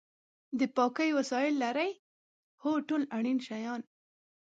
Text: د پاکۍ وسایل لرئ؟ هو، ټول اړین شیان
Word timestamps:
د 0.59 0.61
پاکۍ 0.75 1.09
وسایل 1.17 1.53
لرئ؟ 1.63 1.91
هو، 2.61 2.71
ټول 2.87 3.01
اړین 3.17 3.37
شیان 3.47 3.81